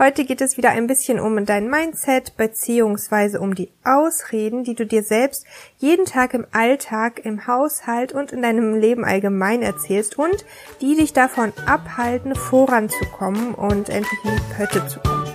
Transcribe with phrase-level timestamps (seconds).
[0.00, 4.86] Heute geht es wieder ein bisschen um dein Mindset beziehungsweise um die Ausreden, die du
[4.86, 5.44] dir selbst
[5.78, 10.44] jeden Tag im Alltag, im Haushalt und in deinem Leben allgemein erzählst und
[10.80, 15.34] die dich davon abhalten, voranzukommen und endlich in die Pötte zu kommen.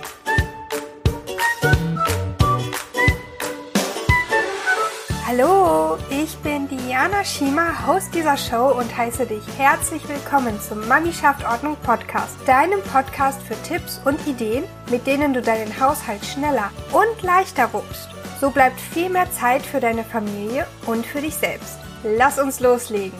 [5.36, 11.12] Hallo, ich bin Diana Schima, Host dieser Show und heiße dich herzlich willkommen zum Mami
[11.12, 16.70] schafft Ordnung Podcast, deinem Podcast für Tipps und Ideen, mit denen du deinen Haushalt schneller
[16.92, 18.08] und leichter wuppst.
[18.40, 21.78] So bleibt viel mehr Zeit für deine Familie und für dich selbst.
[22.04, 23.18] Lass uns loslegen.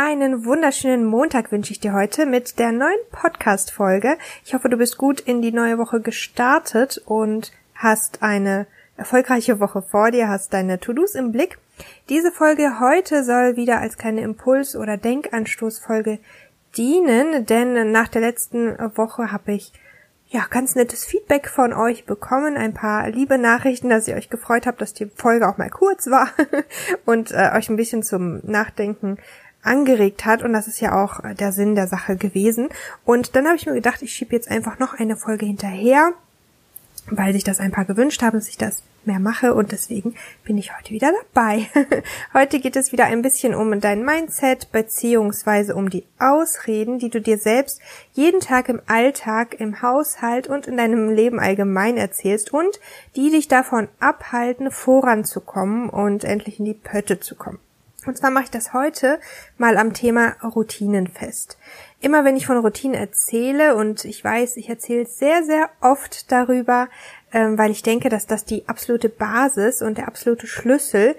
[0.00, 4.16] Einen wunderschönen Montag wünsche ich dir heute mit der neuen Podcast-Folge.
[4.44, 9.82] Ich hoffe, du bist gut in die neue Woche gestartet und hast eine erfolgreiche Woche
[9.82, 11.58] vor dir, hast deine To-Dos im Blick.
[12.10, 16.20] Diese Folge heute soll wieder als kleine Impuls- oder Denkanstoßfolge
[16.76, 19.72] dienen, denn nach der letzten Woche habe ich
[20.30, 24.66] ja, ganz nettes Feedback von euch bekommen, ein paar liebe Nachrichten, dass ihr euch gefreut
[24.66, 26.28] habt, dass die Folge auch mal kurz war
[27.06, 29.16] und äh, euch ein bisschen zum Nachdenken
[29.68, 32.68] angeregt hat und das ist ja auch der Sinn der Sache gewesen.
[33.04, 36.12] Und dann habe ich mir gedacht, ich schiebe jetzt einfach noch eine Folge hinterher,
[37.10, 40.58] weil sich das ein paar gewünscht haben, dass ich das mehr mache und deswegen bin
[40.58, 41.66] ich heute wieder dabei.
[42.34, 47.20] heute geht es wieder ein bisschen um dein Mindset beziehungsweise um die Ausreden, die du
[47.20, 47.80] dir selbst
[48.12, 52.78] jeden Tag im Alltag, im Haushalt und in deinem Leben allgemein erzählst und
[53.16, 57.58] die dich davon abhalten, voranzukommen und endlich in die Pötte zu kommen.
[58.06, 59.18] Und zwar mache ich das heute
[59.56, 61.58] mal am Thema Routinen fest.
[62.00, 66.88] Immer wenn ich von Routinen erzähle, und ich weiß, ich erzähle sehr, sehr oft darüber,
[67.32, 71.16] ähm, weil ich denke, dass das die absolute Basis und der absolute Schlüssel,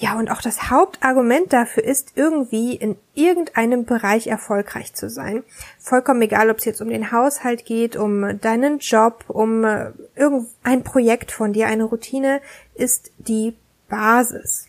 [0.00, 5.42] ja, und auch das Hauptargument dafür ist, irgendwie in irgendeinem Bereich erfolgreich zu sein.
[5.80, 10.84] Vollkommen egal, ob es jetzt um den Haushalt geht, um deinen Job, um äh, irgendein
[10.84, 12.40] Projekt von dir, eine Routine
[12.74, 13.56] ist die
[13.88, 14.68] Basis.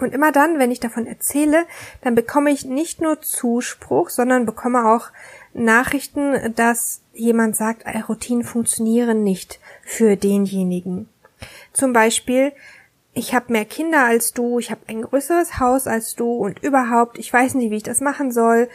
[0.00, 1.64] Und immer dann, wenn ich davon erzähle,
[2.02, 5.10] dann bekomme ich nicht nur Zuspruch, sondern bekomme auch
[5.54, 11.08] Nachrichten, dass jemand sagt, Routinen funktionieren nicht für denjenigen.
[11.72, 12.52] Zum Beispiel,
[13.14, 17.18] ich habe mehr Kinder als du, ich habe ein größeres Haus als du und überhaupt,
[17.18, 18.68] ich weiß nicht, wie ich das machen soll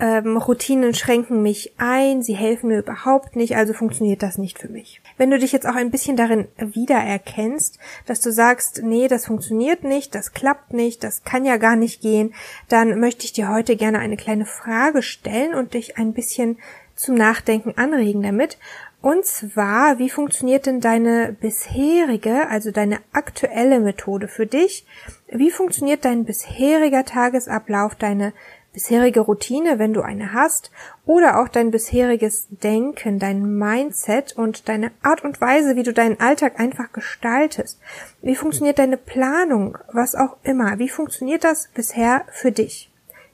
[0.00, 4.68] ähm, Routinen schränken mich ein, sie helfen mir überhaupt nicht, also funktioniert das nicht für
[4.68, 5.00] mich.
[5.16, 9.84] Wenn du dich jetzt auch ein bisschen darin wiedererkennst, dass du sagst, nee, das funktioniert
[9.84, 12.34] nicht, das klappt nicht, das kann ja gar nicht gehen,
[12.68, 16.58] dann möchte ich dir heute gerne eine kleine Frage stellen und dich ein bisschen
[16.96, 18.58] zum Nachdenken anregen damit.
[19.00, 24.86] Und zwar, wie funktioniert denn deine bisherige, also deine aktuelle Methode für dich?
[25.28, 28.32] Wie funktioniert dein bisheriger Tagesablauf, deine
[28.74, 30.70] bisherige Routine, wenn du eine hast,
[31.06, 36.20] oder auch dein bisheriges Denken, dein Mindset und deine Art und Weise, wie du deinen
[36.20, 37.80] Alltag einfach gestaltest.
[38.20, 40.78] Wie funktioniert deine Planung, was auch immer?
[40.78, 42.90] Wie funktioniert das bisher für dich?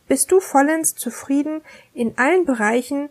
[0.06, 1.62] Bist du vollends zufrieden
[1.94, 3.08] in allen Bereichen,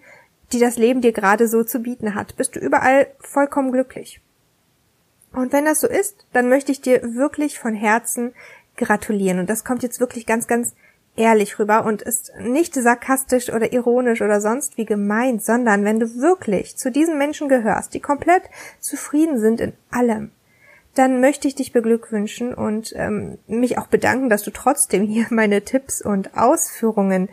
[0.53, 2.37] die das Leben dir gerade so zu bieten hat?
[2.37, 4.21] Bist du überall vollkommen glücklich?
[5.33, 8.33] Und wenn das so ist, dann möchte ich dir wirklich von Herzen
[8.77, 9.39] gratulieren.
[9.39, 10.75] Und das kommt jetzt wirklich ganz, ganz
[11.19, 16.15] ehrlich rüber und ist nicht sarkastisch oder ironisch oder sonst wie gemeint, sondern wenn du
[16.15, 18.43] wirklich zu diesen Menschen gehörst, die komplett
[18.79, 20.31] zufrieden sind in allem,
[20.95, 25.61] dann möchte ich dich beglückwünschen und ähm, mich auch bedanken, dass du trotzdem hier meine
[25.61, 27.29] Tipps und Ausführungen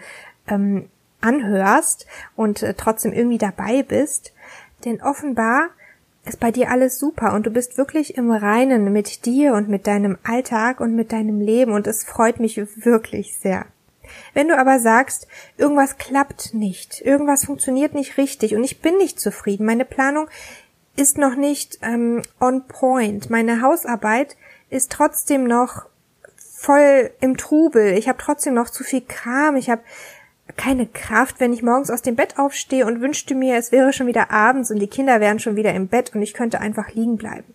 [0.48, 0.88] ähm,
[1.20, 4.34] anhörst und äh, trotzdem irgendwie dabei bist.
[4.84, 5.68] Denn offenbar
[6.24, 9.86] ist bei dir alles super und du bist wirklich im Reinen mit dir und mit
[9.86, 13.66] deinem Alltag und mit deinem Leben und es freut mich wirklich sehr.
[14.34, 19.20] Wenn du aber sagst, irgendwas klappt nicht, irgendwas funktioniert nicht richtig und ich bin nicht
[19.20, 20.28] zufrieden, meine Planung
[20.96, 24.36] ist noch nicht ähm, on point, meine Hausarbeit
[24.70, 25.86] ist trotzdem noch
[26.36, 29.82] voll im Trubel, ich habe trotzdem noch zu viel Kram, ich habe
[30.56, 34.06] keine Kraft, wenn ich morgens aus dem Bett aufstehe und wünschte mir, es wäre schon
[34.06, 37.16] wieder abends und die Kinder wären schon wieder im Bett und ich könnte einfach liegen
[37.16, 37.54] bleiben.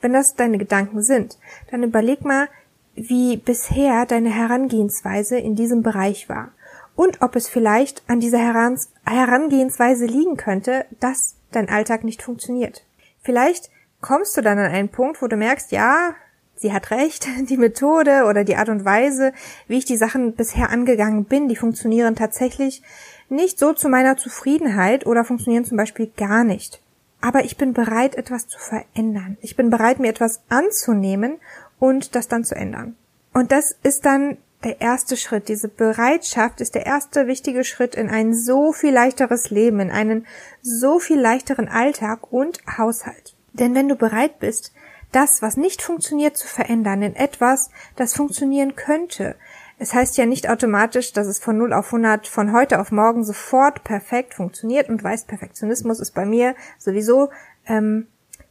[0.00, 1.38] Wenn das deine Gedanken sind,
[1.70, 2.48] dann überleg mal,
[2.94, 6.52] wie bisher deine Herangehensweise in diesem Bereich war
[6.96, 12.84] und ob es vielleicht an dieser Herangehensweise liegen könnte, dass dein Alltag nicht funktioniert.
[13.22, 13.70] Vielleicht
[14.00, 16.14] kommst du dann an einen Punkt, wo du merkst, ja,
[16.54, 19.32] sie hat recht, die Methode oder die Art und Weise,
[19.66, 22.82] wie ich die Sachen bisher angegangen bin, die funktionieren tatsächlich
[23.28, 26.80] nicht so zu meiner Zufriedenheit oder funktionieren zum Beispiel gar nicht.
[27.20, 29.38] Aber ich bin bereit, etwas zu verändern.
[29.40, 31.38] Ich bin bereit, mir etwas anzunehmen
[31.78, 32.96] und das dann zu ändern.
[33.32, 35.48] Und das ist dann der erste Schritt.
[35.48, 40.26] Diese Bereitschaft ist der erste wichtige Schritt in ein so viel leichteres Leben, in einen
[40.62, 43.34] so viel leichteren Alltag und Haushalt.
[43.52, 44.72] Denn wenn du bereit bist,
[45.12, 49.36] das, was nicht funktioniert, zu verändern in etwas, das funktionieren könnte,
[49.78, 53.24] es heißt ja nicht automatisch, dass es von 0 auf 100 von heute auf morgen
[53.24, 57.30] sofort perfekt funktioniert und weiß, Perfektionismus ist bei mir sowieso
[57.66, 58.06] ähm,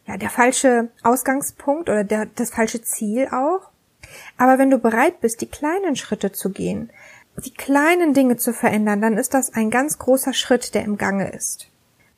[0.05, 3.69] ja der falsche Ausgangspunkt oder der, das falsche Ziel auch.
[4.37, 6.89] Aber wenn du bereit bist, die kleinen Schritte zu gehen,
[7.43, 11.31] die kleinen Dinge zu verändern, dann ist das ein ganz großer Schritt, der im Gange
[11.31, 11.69] ist.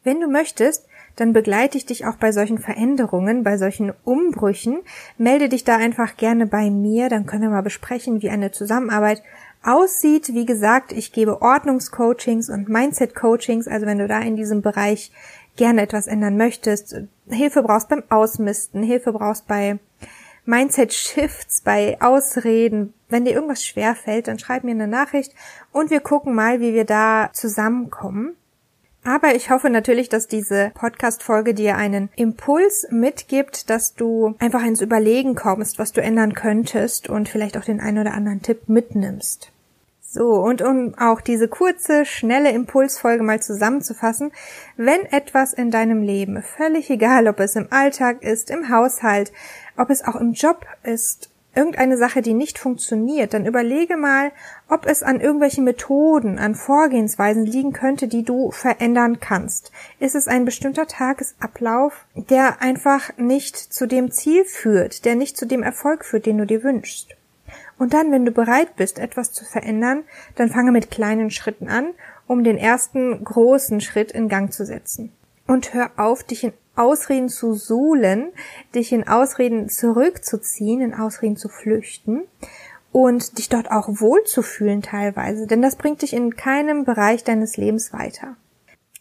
[0.04, 0.86] Wenn du möchtest,
[1.16, 4.80] dann begleite ich dich auch bei solchen Veränderungen, bei solchen Umbrüchen.
[5.18, 9.24] Melde dich da einfach gerne bei mir, dann können wir mal besprechen, wie eine Zusammenarbeit
[9.64, 10.34] aussieht.
[10.34, 15.12] Wie gesagt, ich gebe Ordnungscoachings und Mindset-Coachings, also wenn du da in diesem Bereich
[15.56, 16.96] gerne etwas ändern möchtest,
[17.30, 19.80] Hilfe brauchst beim Ausmisten, Hilfe brauchst bei
[20.46, 25.34] Mindset-Shifts, bei Ausreden, wenn dir irgendwas schwer fällt, dann schreib mir eine Nachricht
[25.72, 28.36] und wir gucken mal, wie wir da zusammenkommen.
[29.04, 34.81] Aber ich hoffe natürlich, dass diese Podcast-Folge dir einen Impuls mitgibt, dass du einfach ins
[34.81, 39.52] Überlegen kommst, was du ändern könntest und vielleicht auch den einen oder anderen Tipp mitnimmst.
[40.16, 44.32] So, und um auch diese kurze, schnelle Impulsfolge mal zusammenzufassen,
[44.78, 49.34] wenn etwas in deinem Leben, völlig egal, ob es im Alltag ist, im Haushalt,
[49.76, 54.32] ob es auch im Job ist, irgendeine Sache, die nicht funktioniert, dann überlege mal,
[54.70, 59.74] ob es an irgendwelchen Methoden, an Vorgehensweisen liegen könnte, die du verändern kannst.
[60.00, 65.46] Ist es ein bestimmter Tagesablauf, der einfach nicht zu dem Ziel führt, der nicht zu
[65.46, 67.18] dem Erfolg führt, den du dir wünschst?
[67.77, 70.04] Und dann, wenn du bereit bist, etwas zu verändern,
[70.36, 71.94] dann fange mit kleinen Schritten an,
[72.27, 75.12] um den ersten großen Schritt in Gang zu setzen.
[75.48, 78.31] Und hör auf, dich in Ausreden zu suhlen,
[78.74, 82.24] dich in Ausreden zurückzuziehen, in Ausreden zu flüchten
[82.92, 87.92] und dich dort auch wohlzufühlen teilweise, denn das bringt dich in keinem Bereich deines Lebens
[87.92, 88.38] weiter.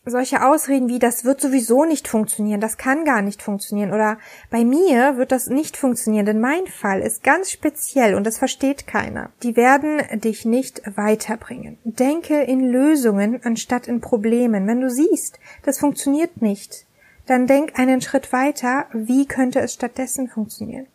[0.07, 4.19] Solche Ausreden wie das wird sowieso nicht funktionieren, das kann gar nicht funktionieren oder
[4.51, 8.87] bei mir wird das nicht funktionieren, denn mein Fall ist ganz speziell und das versteht
[8.87, 9.31] keiner.
[9.43, 11.79] Die werden dich nicht weiterbringen.
[11.85, 14.67] Denke in Lösungen anstatt in Problemen.
[14.67, 16.85] Wenn du siehst, das funktioniert nicht,
[17.25, 20.87] dann denk einen Schritt weiter, wie könnte es stattdessen funktionieren.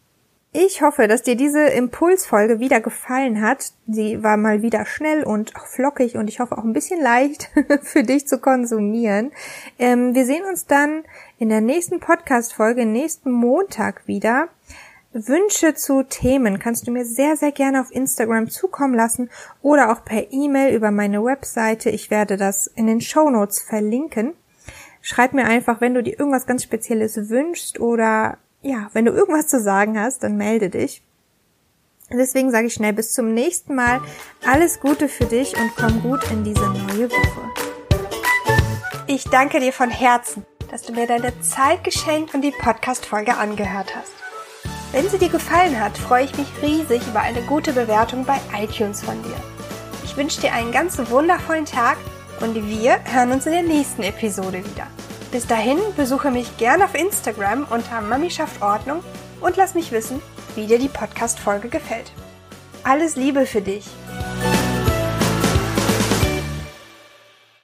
[0.51, 3.71] Ich hoffe, dass dir diese Impulsfolge wieder gefallen hat.
[3.87, 7.51] Sie war mal wieder schnell und flockig und ich hoffe auch ein bisschen leicht
[7.83, 9.31] für dich zu konsumieren.
[9.77, 11.03] Ähm, wir sehen uns dann
[11.37, 14.47] in der nächsten Podcast-Folge, nächsten Montag wieder.
[15.13, 19.29] Wünsche zu Themen kannst du mir sehr, sehr gerne auf Instagram zukommen lassen
[19.61, 21.91] oder auch per E-Mail über meine Webseite.
[21.91, 24.33] Ich werde das in den Show Notes verlinken.
[25.01, 29.47] Schreib mir einfach, wenn du dir irgendwas ganz Spezielles wünschst oder ja, wenn du irgendwas
[29.47, 31.03] zu sagen hast, dann melde dich.
[32.11, 34.01] Deswegen sage ich schnell bis zum nächsten Mal.
[34.45, 37.49] Alles Gute für dich und komm gut in diese neue Woche.
[39.05, 43.95] Ich danke dir von Herzen, dass du mir deine Zeit geschenkt und die Podcast-Folge angehört
[43.95, 44.11] hast.
[44.91, 49.03] Wenn sie dir gefallen hat, freue ich mich riesig über eine gute Bewertung bei iTunes
[49.03, 49.37] von dir.
[50.03, 51.97] Ich wünsche dir einen ganz wundervollen Tag
[52.41, 54.87] und wir hören uns in der nächsten Episode wieder.
[55.31, 59.03] Bis dahin besuche mich gerne auf Instagram unter Mami schafft Ordnung
[59.41, 60.21] und lass mich wissen,
[60.55, 62.11] wie dir die Podcast-Folge gefällt.
[62.83, 63.85] Alles Liebe für dich